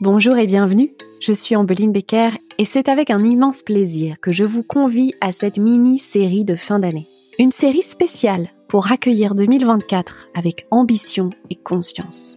Bonjour 0.00 0.36
et 0.36 0.46
bienvenue, 0.46 0.94
je 1.18 1.32
suis 1.32 1.56
Ambeline 1.56 1.90
Becker 1.90 2.30
et 2.56 2.64
c'est 2.64 2.88
avec 2.88 3.10
un 3.10 3.24
immense 3.24 3.64
plaisir 3.64 4.20
que 4.20 4.30
je 4.30 4.44
vous 4.44 4.62
convie 4.62 5.12
à 5.20 5.32
cette 5.32 5.58
mini-série 5.58 6.44
de 6.44 6.54
fin 6.54 6.78
d'année. 6.78 7.08
Une 7.40 7.50
série 7.50 7.82
spéciale 7.82 8.50
pour 8.68 8.92
accueillir 8.92 9.34
2024 9.34 10.28
avec 10.36 10.68
ambition 10.70 11.30
et 11.50 11.56
conscience. 11.56 12.36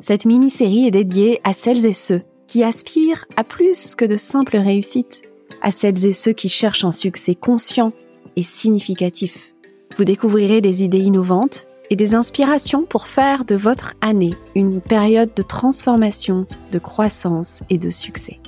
Cette 0.00 0.24
mini-série 0.24 0.86
est 0.86 0.90
dédiée 0.90 1.42
à 1.44 1.52
celles 1.52 1.84
et 1.84 1.92
ceux 1.92 2.22
qui 2.46 2.64
aspirent 2.64 3.26
à 3.36 3.44
plus 3.44 3.94
que 3.94 4.06
de 4.06 4.16
simples 4.16 4.56
réussites, 4.56 5.20
à 5.60 5.70
celles 5.70 6.06
et 6.06 6.14
ceux 6.14 6.32
qui 6.32 6.48
cherchent 6.48 6.86
un 6.86 6.90
succès 6.90 7.34
conscient 7.34 7.92
et 8.36 8.42
significatif. 8.42 9.52
Vous 9.98 10.04
découvrirez 10.04 10.62
des 10.62 10.84
idées 10.84 11.00
innovantes 11.00 11.67
et 11.90 11.96
des 11.96 12.14
inspirations 12.14 12.84
pour 12.84 13.06
faire 13.06 13.44
de 13.44 13.54
votre 13.54 13.94
année 14.00 14.34
une 14.54 14.80
période 14.80 15.30
de 15.34 15.42
transformation, 15.42 16.46
de 16.72 16.78
croissance 16.78 17.62
et 17.70 17.78
de 17.78 17.90
succès. 17.90 18.38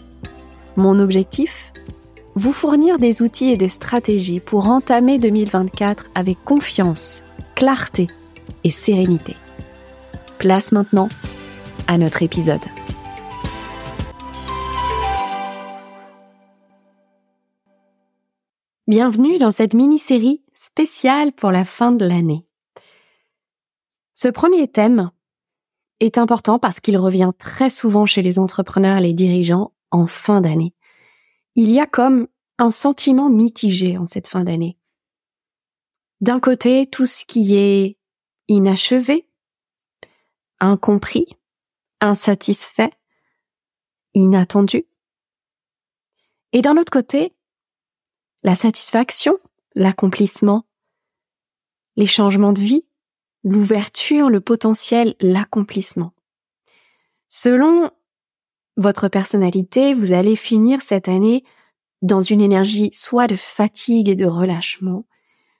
Mon 0.76 0.98
objectif? 0.98 1.72
Vous 2.36 2.52
fournir 2.52 2.98
des 2.98 3.22
outils 3.22 3.50
et 3.50 3.56
des 3.56 3.68
stratégies 3.68 4.40
pour 4.40 4.68
entamer 4.68 5.18
2024 5.18 6.10
avec 6.14 6.42
confiance, 6.44 7.24
clarté 7.54 8.06
et 8.62 8.70
sérénité. 8.70 9.36
Place 10.38 10.72
maintenant 10.72 11.08
à 11.88 11.98
notre 11.98 12.22
épisode. 12.22 12.60
Bienvenue 18.86 19.38
dans 19.38 19.50
cette 19.50 19.74
mini-série 19.74 20.42
spéciale 20.52 21.32
pour 21.32 21.50
la 21.50 21.64
fin 21.64 21.92
de 21.92 22.04
l'année. 22.04 22.44
Ce 24.22 24.28
premier 24.28 24.68
thème 24.68 25.10
est 25.98 26.18
important 26.18 26.58
parce 26.58 26.80
qu'il 26.80 26.98
revient 26.98 27.30
très 27.38 27.70
souvent 27.70 28.04
chez 28.04 28.20
les 28.20 28.38
entrepreneurs 28.38 28.98
et 28.98 29.00
les 29.00 29.14
dirigeants 29.14 29.72
en 29.90 30.06
fin 30.06 30.42
d'année. 30.42 30.74
Il 31.54 31.70
y 31.70 31.80
a 31.80 31.86
comme 31.86 32.28
un 32.58 32.70
sentiment 32.70 33.30
mitigé 33.30 33.96
en 33.96 34.04
cette 34.04 34.28
fin 34.28 34.44
d'année. 34.44 34.76
D'un 36.20 36.38
côté, 36.38 36.86
tout 36.86 37.06
ce 37.06 37.24
qui 37.24 37.56
est 37.56 37.96
inachevé, 38.48 39.26
incompris, 40.58 41.38
insatisfait, 42.02 42.92
inattendu. 44.12 44.84
Et 46.52 46.60
d'un 46.60 46.76
autre 46.76 46.92
côté, 46.92 47.34
la 48.42 48.54
satisfaction, 48.54 49.38
l'accomplissement, 49.74 50.66
les 51.96 52.04
changements 52.04 52.52
de 52.52 52.60
vie, 52.60 52.84
l'ouverture, 53.44 54.30
le 54.30 54.40
potentiel, 54.40 55.14
l'accomplissement. 55.20 56.12
Selon 57.28 57.90
votre 58.76 59.08
personnalité, 59.08 59.94
vous 59.94 60.12
allez 60.12 60.36
finir 60.36 60.82
cette 60.82 61.08
année 61.08 61.44
dans 62.02 62.22
une 62.22 62.40
énergie 62.40 62.90
soit 62.92 63.26
de 63.26 63.36
fatigue 63.36 64.08
et 64.08 64.16
de 64.16 64.26
relâchement, 64.26 65.04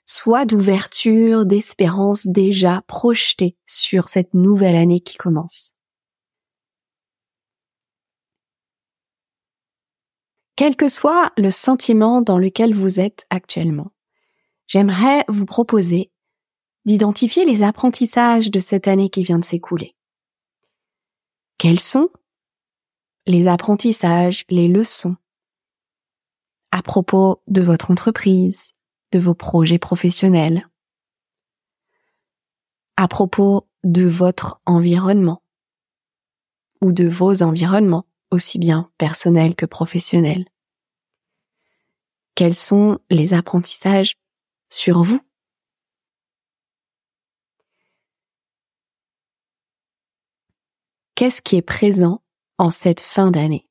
soit 0.05 0.45
d'ouverture, 0.45 1.45
d'espérance 1.45 2.25
déjà 2.27 2.83
projetée 2.87 3.55
sur 3.65 4.09
cette 4.09 4.33
nouvelle 4.33 4.75
année 4.75 5.01
qui 5.01 5.17
commence. 5.17 5.73
Quel 10.55 10.75
que 10.75 10.89
soit 10.89 11.31
le 11.37 11.49
sentiment 11.49 12.21
dans 12.21 12.37
lequel 12.37 12.75
vous 12.75 12.99
êtes 12.99 13.25
actuellement, 13.29 13.91
j'aimerais 14.67 15.23
vous 15.27 15.45
proposer 15.45 16.11
d'identifier 16.85 17.45
les 17.45 17.63
apprentissages 17.63 18.49
de 18.51 18.59
cette 18.59 18.87
année 18.87 19.09
qui 19.09 19.23
vient 19.23 19.39
de 19.39 19.45
s'écouler. 19.45 19.95
Quels 21.57 21.79
sont 21.79 22.09
les 23.27 23.47
apprentissages, 23.47 24.45
les 24.49 24.67
leçons 24.67 25.15
à 26.71 26.81
propos 26.81 27.43
de 27.47 27.61
votre 27.61 27.91
entreprise, 27.91 28.71
de 29.11 29.19
vos 29.19 29.35
projets 29.35 29.77
professionnels, 29.77 30.67
à 32.95 33.07
propos 33.07 33.67
de 33.83 34.05
votre 34.05 34.61
environnement 34.65 35.43
ou 36.81 36.91
de 36.91 37.07
vos 37.07 37.43
environnements, 37.43 38.07
aussi 38.31 38.57
bien 38.57 38.89
personnels 38.97 39.55
que 39.55 39.65
professionnels? 39.65 40.45
Quels 42.35 42.55
sont 42.55 42.99
les 43.09 43.33
apprentissages 43.33 44.15
sur 44.69 45.03
vous? 45.03 45.19
Qu'est-ce 51.21 51.43
qui 51.43 51.55
est 51.55 51.61
présent 51.61 52.23
en 52.57 52.71
cette 52.71 52.99
fin 52.99 53.29
d'année? 53.29 53.69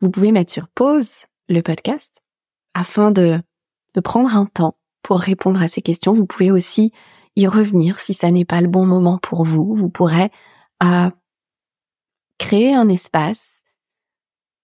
Vous 0.00 0.08
pouvez 0.08 0.30
mettre 0.30 0.52
sur 0.52 0.68
pause 0.68 1.26
le 1.48 1.62
podcast 1.62 2.22
afin 2.74 3.10
de, 3.10 3.42
prendre 4.04 4.36
un 4.36 4.46
temps 4.46 4.78
pour 5.02 5.18
répondre 5.18 5.60
à 5.60 5.66
ces 5.66 5.82
questions. 5.82 6.12
Vous 6.12 6.26
pouvez 6.26 6.52
aussi 6.52 6.92
y 7.34 7.48
revenir 7.48 7.98
si 7.98 8.14
ça 8.14 8.30
n'est 8.30 8.44
pas 8.44 8.60
le 8.60 8.68
bon 8.68 8.86
moment 8.86 9.18
pour 9.18 9.44
vous. 9.44 9.74
Vous 9.74 9.90
pourrez 9.90 10.30
euh, 10.84 11.10
créer 12.38 12.72
un 12.72 12.88
espace 12.88 13.62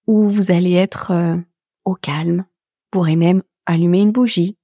où 0.07 0.29
vous 0.29 0.53
allez 0.53 0.75
être 0.75 1.11
euh, 1.11 1.37
au 1.85 1.97
calme. 1.97 2.45
Vous 2.47 2.89
pourrez 2.93 3.17
même 3.17 3.43
allumer 3.67 4.03
une 4.03 4.13
bougie 4.13 4.58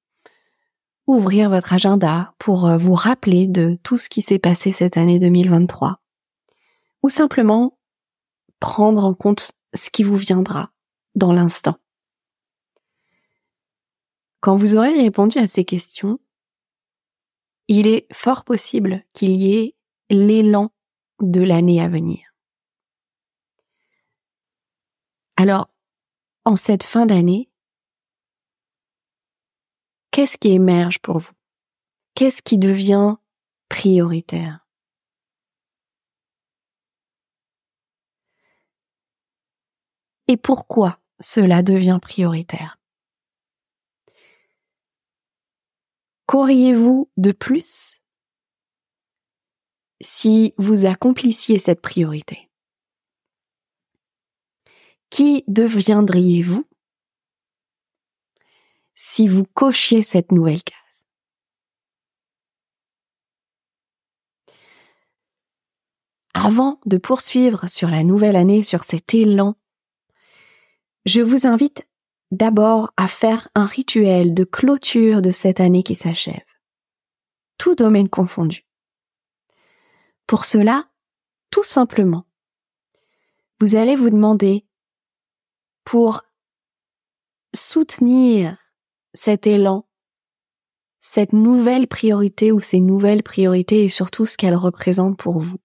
ouvrir 1.06 1.50
votre 1.50 1.72
agenda 1.72 2.34
pour 2.38 2.66
euh, 2.66 2.76
vous 2.76 2.94
rappeler 2.94 3.46
de 3.46 3.78
tout 3.82 3.98
ce 3.98 4.08
qui 4.08 4.22
s'est 4.22 4.38
passé 4.38 4.72
cette 4.72 4.96
année 4.96 5.18
2023. 5.18 6.00
Ou 7.02 7.08
simplement 7.08 7.78
prendre 8.60 9.04
en 9.04 9.14
compte 9.14 9.52
ce 9.74 9.90
qui 9.90 10.02
vous 10.02 10.16
viendra 10.16 10.70
dans 11.14 11.32
l'instant. 11.32 11.76
Quand 14.40 14.56
vous 14.56 14.76
aurez 14.76 14.94
répondu 14.94 15.38
à 15.38 15.46
ces 15.46 15.64
questions, 15.64 16.18
il 17.68 17.86
est 17.86 18.06
fort 18.12 18.44
possible 18.44 19.02
qu'il 19.12 19.32
y 19.32 19.54
ait 19.54 19.74
l'élan 20.10 20.70
de 21.20 21.42
l'année 21.42 21.80
à 21.80 21.88
venir. 21.88 22.34
Alors, 25.36 25.68
en 26.44 26.56
cette 26.56 26.84
fin 26.84 27.06
d'année, 27.06 27.50
qu'est-ce 30.14 30.38
qui 30.38 30.52
émerge 30.52 31.00
pour 31.00 31.18
vous? 31.18 31.32
Qu'est-ce 32.14 32.40
qui 32.40 32.56
devient 32.56 33.16
prioritaire? 33.68 34.64
Et 40.28 40.36
pourquoi 40.36 41.00
cela 41.18 41.64
devient 41.64 41.98
prioritaire? 42.00 42.78
Qu'auriez-vous 46.26 47.10
de 47.16 47.32
plus 47.32 48.00
si 50.00 50.54
vous 50.58 50.86
accomplissiez 50.86 51.58
cette 51.58 51.82
priorité? 51.82 52.52
Qui 55.10 55.42
deviendriez-vous? 55.48 56.64
Si 58.94 59.28
vous 59.28 59.44
cochiez 59.44 60.02
cette 60.02 60.32
nouvelle 60.32 60.62
case. 60.62 61.06
Avant 66.34 66.80
de 66.84 66.98
poursuivre 66.98 67.68
sur 67.68 67.88
la 67.88 68.02
nouvelle 68.02 68.36
année, 68.36 68.62
sur 68.62 68.84
cet 68.84 69.14
élan, 69.14 69.56
je 71.06 71.20
vous 71.20 71.46
invite 71.46 71.86
d'abord 72.30 72.92
à 72.96 73.08
faire 73.08 73.48
un 73.54 73.66
rituel 73.66 74.34
de 74.34 74.44
clôture 74.44 75.22
de 75.22 75.30
cette 75.30 75.60
année 75.60 75.82
qui 75.82 75.94
s'achève, 75.94 76.44
tout 77.58 77.74
domaine 77.74 78.08
confondu. 78.08 78.66
Pour 80.26 80.44
cela, 80.44 80.88
tout 81.50 81.62
simplement, 81.62 82.26
vous 83.60 83.76
allez 83.76 83.94
vous 83.94 84.10
demander 84.10 84.66
pour 85.84 86.22
soutenir 87.54 88.58
cet 89.14 89.46
élan, 89.46 89.86
cette 91.00 91.32
nouvelle 91.32 91.86
priorité 91.86 92.52
ou 92.52 92.60
ces 92.60 92.80
nouvelles 92.80 93.22
priorités 93.22 93.84
et 93.84 93.88
surtout 93.88 94.26
ce 94.26 94.36
qu'elles 94.36 94.56
représentent 94.56 95.18
pour 95.18 95.38
vous. 95.38 95.58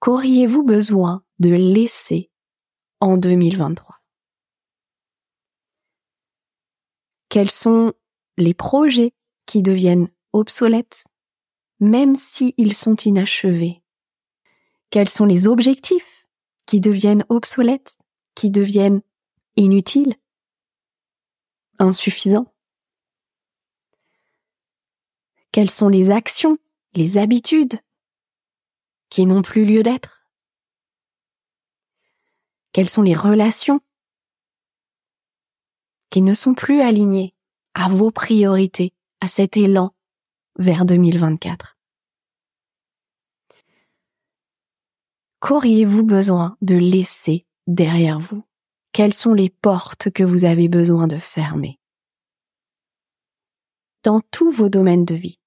Qu'auriez-vous 0.00 0.62
besoin 0.62 1.24
de 1.38 1.50
laisser 1.50 2.30
en 3.00 3.16
2023 3.16 3.96
Quels 7.28 7.50
sont 7.50 7.92
les 8.36 8.54
projets 8.54 9.12
qui 9.46 9.62
deviennent 9.62 10.10
obsolètes, 10.32 11.04
même 11.80 12.16
s'ils 12.16 12.74
sont 12.74 12.96
inachevés? 12.96 13.82
Quels 14.90 15.08
sont 15.08 15.26
les 15.26 15.46
objectifs 15.46 16.26
qui 16.66 16.80
deviennent 16.80 17.24
obsolètes, 17.28 17.98
qui 18.34 18.50
deviennent 18.50 19.02
inutiles? 19.56 20.14
Insuffisant. 21.78 22.52
Quelles 25.52 25.70
sont 25.70 25.88
les 25.88 26.10
actions, 26.10 26.58
les 26.94 27.18
habitudes 27.18 27.80
qui 29.08 29.26
n'ont 29.26 29.42
plus 29.42 29.64
lieu 29.64 29.82
d'être? 29.82 30.22
Quelles 32.72 32.90
sont 32.90 33.02
les 33.02 33.14
relations 33.14 33.80
qui 36.10 36.22
ne 36.22 36.34
sont 36.34 36.54
plus 36.54 36.80
alignées 36.80 37.34
à 37.74 37.88
vos 37.88 38.10
priorités, 38.10 38.94
à 39.20 39.28
cet 39.28 39.56
élan 39.56 39.94
vers 40.58 40.84
2024 40.84 41.78
Qu'auriez-vous 45.40 46.02
besoin 46.02 46.56
de 46.62 46.74
laisser 46.74 47.46
derrière 47.66 48.18
vous? 48.18 48.42
Quelles 48.98 49.14
sont 49.14 49.32
les 49.32 49.48
portes 49.48 50.10
que 50.10 50.24
vous 50.24 50.44
avez 50.44 50.66
besoin 50.66 51.06
de 51.06 51.18
fermer 51.18 51.78
Dans 54.02 54.20
tous 54.32 54.50
vos 54.50 54.68
domaines 54.68 55.04
de 55.04 55.14
vie. 55.14 55.38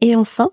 Et 0.00 0.14
enfin, 0.14 0.52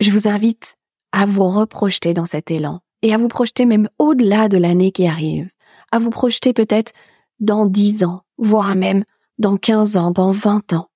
je 0.00 0.10
vous 0.10 0.28
invite 0.28 0.78
à 1.12 1.26
vous 1.26 1.46
reprojeter 1.46 2.14
dans 2.14 2.24
cet 2.24 2.50
élan 2.50 2.80
et 3.02 3.12
à 3.12 3.18
vous 3.18 3.28
projeter 3.28 3.66
même 3.66 3.90
au-delà 3.98 4.48
de 4.48 4.56
l'année 4.56 4.92
qui 4.92 5.06
arrive, 5.06 5.50
à 5.92 5.98
vous 5.98 6.08
projeter 6.08 6.54
peut-être 6.54 6.94
dans 7.38 7.66
dix 7.66 8.02
ans, 8.02 8.24
voire 8.38 8.74
même 8.76 9.04
dans 9.36 9.58
quinze 9.58 9.98
ans, 9.98 10.10
dans 10.10 10.30
vingt 10.30 10.72
ans. 10.72 10.89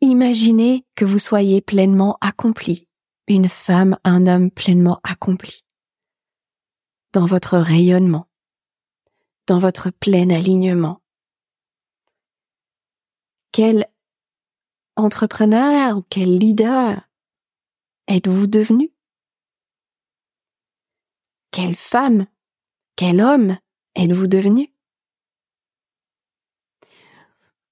Imaginez 0.00 0.86
que 0.94 1.04
vous 1.04 1.18
soyez 1.18 1.60
pleinement 1.60 2.18
accompli, 2.20 2.88
une 3.26 3.48
femme, 3.48 3.98
un 4.04 4.28
homme 4.28 4.48
pleinement 4.48 5.00
accompli, 5.02 5.64
dans 7.12 7.26
votre 7.26 7.58
rayonnement, 7.58 8.28
dans 9.48 9.58
votre 9.58 9.90
plein 9.90 10.30
alignement. 10.30 11.02
Quel 13.50 13.90
entrepreneur 14.94 15.98
ou 15.98 16.02
quel 16.08 16.38
leader 16.38 17.08
êtes-vous 18.06 18.46
devenu? 18.46 18.92
Quelle 21.50 21.74
femme, 21.74 22.28
quel 22.94 23.20
homme 23.20 23.58
êtes-vous 23.96 24.28
devenu? 24.28 24.72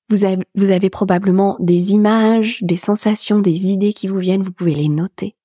Vous 0.09 0.25
avez, 0.25 0.91
probablement 0.91 1.57
des 1.59 1.93
images, 1.93 2.63
des 2.63 2.77
sensations, 2.77 3.41
des 3.41 3.67
idées 3.69 3.93
qui 3.93 4.09
vous 4.09 4.19
viennent, 4.19 4.43
vous 4.43 4.53
pouvez 4.53 4.75
les 4.75 4.89
noter. 4.89 5.37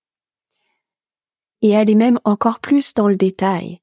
Et 1.62 1.76
aller 1.76 1.96
même 1.96 2.20
encore 2.24 2.60
plus 2.60 2.94
dans 2.94 3.08
le 3.08 3.16
détail, 3.16 3.82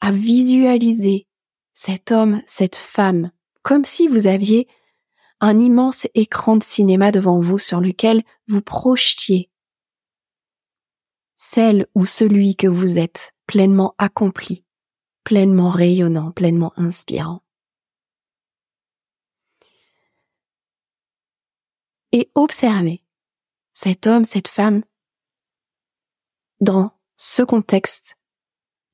à 0.00 0.12
visualiser 0.12 1.26
cet 1.72 2.10
homme, 2.12 2.42
cette 2.46 2.76
femme, 2.76 3.30
comme 3.62 3.84
si 3.84 4.08
vous 4.08 4.26
aviez 4.26 4.66
un 5.40 5.58
immense 5.60 6.06
écran 6.14 6.56
de 6.56 6.62
cinéma 6.62 7.12
devant 7.12 7.40
vous 7.40 7.58
sur 7.58 7.80
lequel 7.80 8.22
vous 8.48 8.62
projetiez 8.62 9.50
celle 11.36 11.86
ou 11.94 12.04
celui 12.06 12.56
que 12.56 12.66
vous 12.66 12.98
êtes 12.98 13.34
pleinement 13.46 13.94
accompli, 13.98 14.64
pleinement 15.22 15.70
rayonnant, 15.70 16.32
pleinement 16.32 16.72
inspirant. 16.76 17.42
Et 22.12 22.30
observer 22.34 23.02
cet 23.72 24.06
homme, 24.06 24.24
cette 24.24 24.48
femme 24.48 24.82
dans 26.60 26.92
ce 27.16 27.42
contexte, 27.42 28.16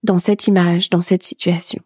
dans 0.02 0.18
cette 0.18 0.46
image, 0.46 0.90
dans 0.90 1.00
cette 1.00 1.22
situation. 1.22 1.82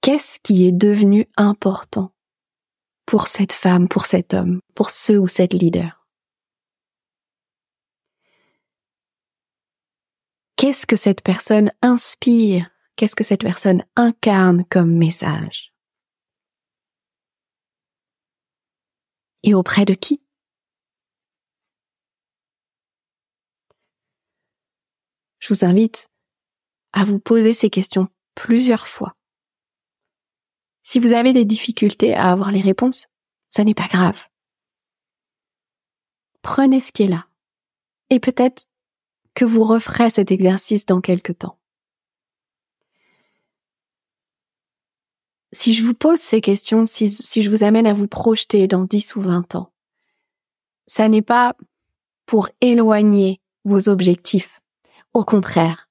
Qu'est-ce 0.00 0.38
qui 0.38 0.66
est 0.66 0.72
devenu 0.72 1.26
important 1.36 2.12
pour 3.06 3.28
cette 3.28 3.52
femme, 3.52 3.88
pour 3.88 4.06
cet 4.06 4.34
homme, 4.34 4.60
pour 4.74 4.90
ce 4.90 5.14
ou 5.14 5.26
cette 5.26 5.54
leader? 5.54 6.06
Qu'est-ce 10.56 10.86
que 10.86 10.96
cette 10.96 11.22
personne 11.22 11.72
inspire? 11.82 12.70
Qu'est-ce 12.96 13.16
que 13.16 13.24
cette 13.24 13.42
personne 13.42 13.84
incarne 13.96 14.64
comme 14.70 14.96
message? 14.96 15.73
Et 19.44 19.54
auprès 19.54 19.84
de 19.84 19.94
qui? 19.94 20.20
Je 25.38 25.52
vous 25.52 25.64
invite 25.64 26.08
à 26.92 27.04
vous 27.04 27.18
poser 27.20 27.52
ces 27.52 27.70
questions 27.70 28.08
plusieurs 28.34 28.88
fois. 28.88 29.14
Si 30.82 30.98
vous 30.98 31.12
avez 31.12 31.32
des 31.32 31.44
difficultés 31.44 32.14
à 32.14 32.32
avoir 32.32 32.50
les 32.50 32.62
réponses, 32.62 33.06
ça 33.50 33.62
n'est 33.64 33.74
pas 33.74 33.88
grave. 33.88 34.26
Prenez 36.42 36.80
ce 36.80 36.92
qui 36.92 37.04
est 37.04 37.08
là. 37.08 37.26
Et 38.10 38.20
peut-être 38.20 38.66
que 39.34 39.44
vous 39.44 39.64
referez 39.64 40.10
cet 40.10 40.30
exercice 40.30 40.86
dans 40.86 41.00
quelque 41.00 41.32
temps. 41.32 41.58
Si 45.54 45.72
je 45.72 45.84
vous 45.84 45.94
pose 45.94 46.18
ces 46.18 46.40
questions, 46.40 46.84
si, 46.84 47.08
je 47.08 47.50
vous 47.50 47.62
amène 47.62 47.86
à 47.86 47.94
vous 47.94 48.08
projeter 48.08 48.66
dans 48.66 48.84
10 48.84 49.16
ou 49.16 49.22
20 49.22 49.54
ans, 49.54 49.72
ça 50.86 51.08
n'est 51.08 51.22
pas 51.22 51.56
pour 52.26 52.48
éloigner 52.60 53.40
vos 53.64 53.88
objectifs. 53.88 54.60
Au 55.12 55.24
contraire. 55.24 55.88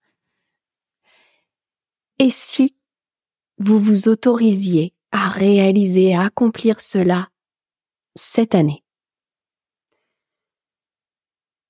Et 2.20 2.30
si 2.30 2.76
vous 3.58 3.80
vous 3.80 4.10
autorisiez 4.10 4.94
à 5.12 5.30
réaliser, 5.30 6.14
à 6.14 6.24
accomplir 6.24 6.82
cela 6.82 7.30
cette 8.16 8.56
année? 8.56 8.84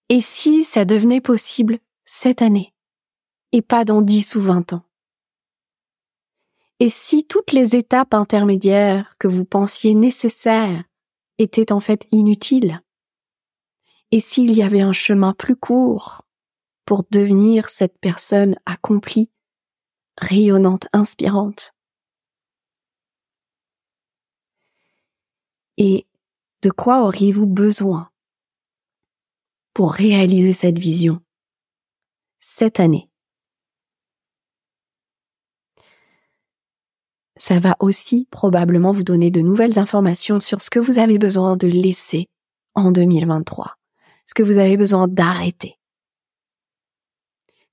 Et 0.10 0.20
si 0.20 0.64
ça 0.64 0.84
devenait 0.84 1.22
possible 1.22 1.80
cette 2.06 2.42
année 2.42 2.74
et 3.52 3.62
pas 3.62 3.86
dans 3.86 4.02
10 4.02 4.36
ou 4.36 4.42
20 4.42 4.74
ans? 4.74 4.84
Et 6.84 6.90
si 6.90 7.26
toutes 7.26 7.54
les 7.54 7.78
étapes 7.78 8.14
intermédiaires 8.14 9.16
que 9.18 9.30
vous 9.30 9.46
pensiez 9.46 9.96
nécessaires 9.96 10.84
étaient 11.38 11.72
en 11.72 11.80
fait 11.80 12.06
inutiles? 12.12 12.82
Et 14.12 14.20
s'il 14.20 14.54
y 14.54 14.62
avait 14.62 14.82
un 14.82 14.92
chemin 14.92 15.32
plus 15.32 15.56
court 15.56 16.24
pour 16.84 17.06
devenir 17.10 17.70
cette 17.70 17.98
personne 18.00 18.58
accomplie, 18.66 19.30
rayonnante, 20.18 20.88
inspirante? 20.92 21.72
Et 25.78 26.06
de 26.64 26.70
quoi 26.70 27.04
auriez-vous 27.04 27.48
besoin 27.48 28.12
pour 29.74 29.94
réaliser 29.94 30.52
cette 30.52 30.80
vision 30.80 31.22
cette 32.42 32.82
année? 32.82 33.13
Ça 37.36 37.60
va 37.60 37.76
aussi 37.80 38.28
probablement 38.32 38.94
vous 38.94 39.04
donner 39.04 39.32
de 39.32 39.42
nouvelles 39.42 39.80
informations 39.80 40.40
sur 40.40 40.62
ce 40.62 40.70
que 40.70 40.80
vous 40.80 40.98
avez 40.98 41.18
besoin 41.18 41.58
de 41.58 41.68
laisser 41.68 42.30
en 42.76 42.92
2023, 42.92 43.76
ce 44.26 44.34
que 44.34 44.44
vous 44.44 44.58
avez 44.58 44.78
besoin 44.78 45.08
d'arrêter. 45.08 45.80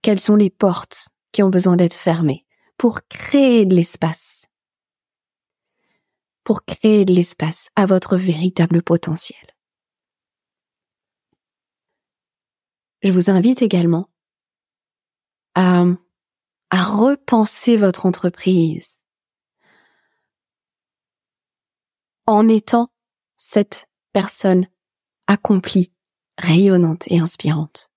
Quelles 0.02 0.20
sont 0.20 0.36
les 0.36 0.50
portes 0.50 1.08
qui 1.32 1.42
ont 1.42 1.50
besoin 1.50 1.76
d'être 1.76 1.94
fermées 1.94 2.46
pour 2.78 3.00
créer 3.08 3.66
de 3.66 3.74
l'espace, 3.74 4.46
pour 6.44 6.64
créer 6.64 7.04
de 7.04 7.12
l'espace 7.12 7.68
à 7.76 7.86
votre 7.86 8.16
véritable 8.16 8.82
potentiel. 8.82 9.38
Je 13.02 13.12
vous 13.12 13.30
invite 13.30 13.62
également 13.62 14.10
à, 15.54 15.84
repenser 16.72 17.76
votre 17.76 18.06
entreprise 18.06 18.99
en 22.26 22.48
étant 22.48 22.90
cette 23.36 23.88
personne 24.12 24.68
accomplie, 25.26 25.92
rayonnante 26.38 27.06
et 27.08 27.18
inspirante. 27.18 27.90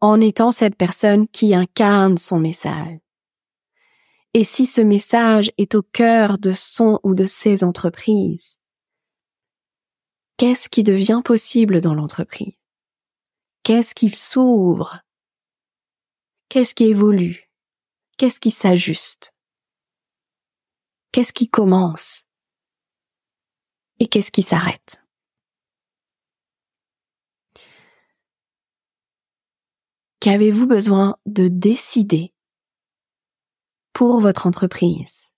En 0.00 0.20
étant 0.20 0.52
cette 0.52 0.76
personne 0.76 1.26
qui 1.28 1.54
incarne 1.54 2.18
son 2.18 2.38
message. 2.38 2.98
Et 4.34 4.44
si 4.44 4.66
ce 4.66 4.80
message 4.80 5.50
est 5.58 5.74
au 5.74 5.82
cœur 5.82 6.38
de 6.38 6.52
son 6.52 7.00
ou 7.02 7.14
de 7.14 7.24
ses 7.24 7.64
entreprises, 7.64 8.58
qu'est-ce 10.36 10.68
qui 10.68 10.82
devient 10.82 11.22
possible 11.24 11.80
dans 11.80 11.94
l'entreprise? 11.94 12.54
Qu'est-ce 13.62 13.94
qui 13.94 14.08
s'ouvre? 14.08 15.00
Qu'est-ce 16.48 16.74
qui 16.74 16.84
évolue? 16.84 17.50
Qu'est-ce 18.16 18.40
qui 18.40 18.50
s'ajuste? 18.50 19.34
Qu'est-ce 21.12 21.32
qui 21.32 21.48
commence? 21.48 22.27
Et 24.00 24.08
qu'est-ce 24.08 24.30
qui 24.30 24.42
s'arrête? 24.42 25.02
Qu'avez-vous 30.20 30.66
besoin 30.66 31.16
de 31.26 31.48
décider 31.48 32.34
pour 33.92 34.20
votre 34.20 34.46
entreprise? 34.46 35.30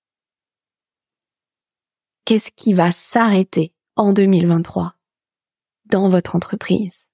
Qu'est-ce 2.25 2.51
qui 2.51 2.73
va 2.75 2.93
s'arrêter 2.93 3.75
en 3.97 4.13
2023 4.13 4.97
dans 5.87 6.09
votre 6.09 6.35
entreprise? 6.35 7.07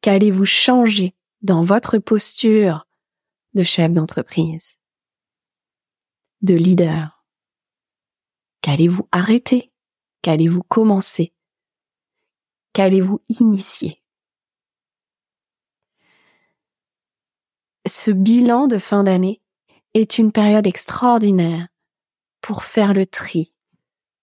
Qu'allez-vous 0.00 0.46
changer 0.46 1.14
dans 1.42 1.62
votre 1.62 1.98
posture 1.98 2.88
de 3.54 3.62
chef 3.62 3.92
d'entreprise, 3.92 4.76
de 6.40 6.54
leader? 6.54 7.24
Qu'allez-vous 8.62 9.08
arrêter? 9.12 9.71
Qu'allez-vous 10.22 10.62
commencer? 10.62 11.32
Qu'allez-vous 12.72 13.20
initier? 13.28 14.02
Ce 17.86 18.12
bilan 18.12 18.68
de 18.68 18.78
fin 18.78 19.02
d'année 19.02 19.42
est 19.94 20.18
une 20.18 20.30
période 20.30 20.66
extraordinaire 20.66 21.66
pour 22.40 22.62
faire 22.62 22.94
le 22.94 23.04
tri, 23.04 23.52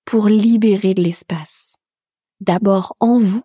pour 0.05 0.27
libérer 0.27 0.93
de 0.93 1.01
l'espace. 1.01 1.75
D'abord 2.39 2.95
en 3.01 3.19
vous, 3.19 3.43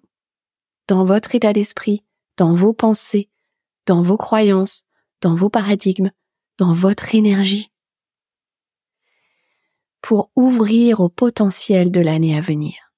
dans 0.86 1.04
votre 1.04 1.34
état 1.34 1.52
d'esprit, 1.52 2.04
dans 2.36 2.54
vos 2.54 2.72
pensées, 2.72 3.28
dans 3.86 4.02
vos 4.02 4.16
croyances, 4.16 4.84
dans 5.20 5.34
vos 5.34 5.50
paradigmes, 5.50 6.12
dans 6.58 6.72
votre 6.72 7.16
énergie, 7.16 7.72
pour 10.04 10.30
ouvrir 10.36 11.00
au 11.00 11.08
potentiel 11.08 11.90
de 11.90 11.98
l'année 11.98 12.36
à 12.36 12.42
venir. 12.42 12.92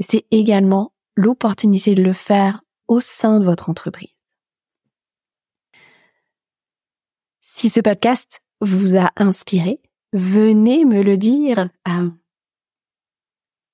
C'est 0.00 0.26
également 0.32 0.92
l'opportunité 1.14 1.94
de 1.94 2.02
le 2.02 2.12
faire 2.12 2.64
au 2.88 2.98
sein 2.98 3.38
de 3.38 3.44
votre 3.44 3.70
entreprise. 3.70 4.08
Si 7.40 7.70
ce 7.70 7.78
podcast 7.78 8.42
vous 8.60 8.96
a 8.96 9.12
inspiré, 9.14 9.80
venez 10.12 10.84
me 10.84 11.02
le 11.02 11.16
dire. 11.18 11.68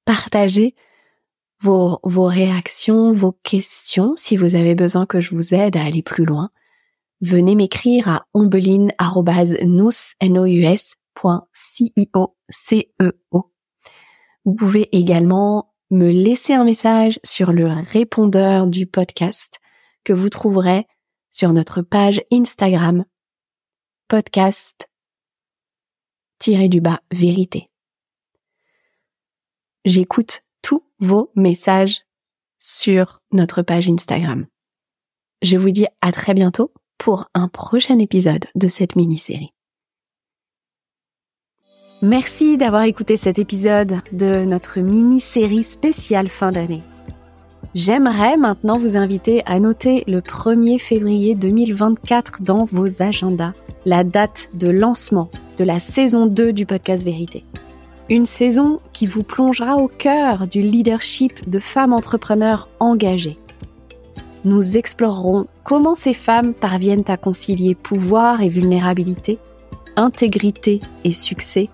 Partagez 0.05 0.75
vos, 1.63 1.99
vos 2.03 2.27
réactions, 2.27 3.15
vos 3.15 3.33
questions. 3.43 4.17
Si 4.19 4.37
vous 4.37 4.55
avez 4.55 4.75
besoin 4.75 5.07
que 5.07 5.23
je 5.23 5.35
vous 5.35 5.55
aide 5.55 5.79
à 5.79 5.85
aller 5.85 6.03
plus 6.03 6.27
loin, 6.27 6.51
venez 7.23 7.55
m'écrire 7.55 8.09
à 8.09 8.27
ombeline.nous.cio. 12.49 13.53
Vous 14.45 14.55
pouvez 14.55 14.95
également 14.97 15.75
me 15.91 16.11
laisser 16.11 16.53
un 16.53 16.65
message 16.65 17.19
sur 17.25 17.53
le 17.53 17.67
répondeur 17.67 18.67
du 18.67 18.87
podcast 18.87 19.59
que 20.05 20.13
vous 20.13 20.29
trouverez 20.29 20.87
sur 21.31 21.53
notre 21.53 21.83
page 21.83 22.23
Instagram 22.31 23.05
podcast 24.09 24.89
tiré 26.39 26.69
du 26.69 26.81
bas 26.81 27.01
vérité. 27.11 27.71
J'écoute 29.85 30.43
tous 30.63 30.85
vos 30.99 31.31
messages 31.35 32.03
sur 32.59 33.23
notre 33.33 33.63
page 33.63 33.89
Instagram. 33.89 34.47
Je 35.43 35.57
vous 35.57 35.71
dis 35.71 35.87
à 36.01 36.13
très 36.13 36.35
bientôt 36.35 36.73
pour 36.99 37.29
un 37.35 37.49
prochain 37.49 37.99
épisode 37.99 38.47
de 38.55 38.69
cette 38.69 38.97
mini-série. 38.97 39.55
Merci 42.07 42.59
d'avoir 42.59 42.83
écouté 42.83 43.17
cet 43.17 43.39
épisode 43.39 43.95
de 44.13 44.45
notre 44.45 44.79
mini-série 44.79 45.63
spéciale 45.63 46.29
fin 46.29 46.53
d'année. 46.53 46.83
J'aimerais 47.75 48.37
maintenant 48.37 48.79
vous 48.79 48.99
inviter 48.99 49.43
à 49.47 49.59
noter 49.59 50.05
le 50.07 50.21
1er 50.21 50.79
février 50.79 51.35
2024 51.35 52.43
dans 52.43 52.67
vos 52.71 53.01
agendas, 53.01 53.55
la 53.87 54.05
date 54.05 54.51
de 54.53 54.69
lancement 54.69 55.31
de 55.57 55.65
la 55.65 55.79
saison 55.79 56.27
2 56.27 56.53
du 56.53 56.67
podcast 56.67 57.05
Vérité. 57.05 57.43
Une 58.11 58.27
saison 58.27 58.81
qui 58.93 59.07
vous 59.07 59.23
plongera 59.23 59.77
au 59.77 59.89
cœur 59.89 60.47
du 60.47 60.61
leadership 60.61 61.49
de 61.49 61.59
femmes 61.59 61.95
entrepreneurs 61.95 62.69
engagées. 62.81 63.39
Nous 64.45 64.77
explorerons 64.77 65.47
comment 65.63 65.95
ces 65.95 66.13
femmes 66.13 66.53
parviennent 66.53 67.09
à 67.09 67.17
concilier 67.17 67.75
pouvoir 67.75 68.43
et 68.43 68.51
vulnérabilité, 68.51 69.39
intégrité 69.97 70.83
et 71.05 71.13
succès, 71.13 71.71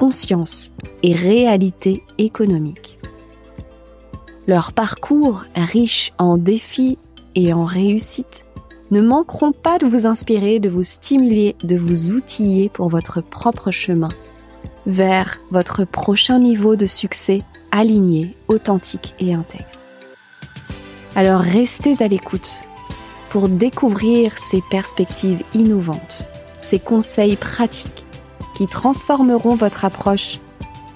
conscience 0.00 0.70
et 1.02 1.12
réalité 1.12 2.02
économique. 2.16 2.98
Leur 4.46 4.72
parcours, 4.72 5.44
riche 5.54 6.14
en 6.16 6.38
défis 6.38 6.96
et 7.34 7.52
en 7.52 7.66
réussites, 7.66 8.46
ne 8.90 9.02
manqueront 9.02 9.52
pas 9.52 9.76
de 9.78 9.84
vous 9.84 10.06
inspirer, 10.06 10.58
de 10.58 10.70
vous 10.70 10.84
stimuler, 10.84 11.54
de 11.62 11.76
vous 11.76 12.12
outiller 12.12 12.70
pour 12.70 12.88
votre 12.88 13.20
propre 13.20 13.70
chemin 13.70 14.08
vers 14.86 15.38
votre 15.50 15.84
prochain 15.84 16.38
niveau 16.38 16.76
de 16.76 16.86
succès 16.86 17.42
aligné, 17.70 18.34
authentique 18.48 19.14
et 19.20 19.34
intègre. 19.34 19.66
Alors 21.14 21.42
restez 21.42 22.02
à 22.02 22.08
l'écoute 22.08 22.62
pour 23.28 23.50
découvrir 23.50 24.38
ces 24.38 24.62
perspectives 24.70 25.42
innovantes, 25.52 26.30
ces 26.62 26.78
conseils 26.78 27.36
pratiques 27.36 28.06
transformeront 28.66 29.54
votre 29.54 29.84
approche 29.84 30.38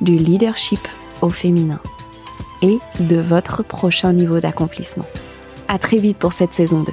du 0.00 0.16
leadership 0.16 0.80
au 1.23 1.30
féminin 1.30 1.80
et 2.62 2.78
de 3.00 3.16
votre 3.16 3.62
prochain 3.62 4.12
niveau 4.12 4.40
d'accomplissement. 4.40 5.06
À 5.68 5.78
très 5.78 5.99
vite 5.99 6.18
pour 6.18 6.33
cette 6.33 6.52
saison 6.52 6.83
2. 6.83 6.92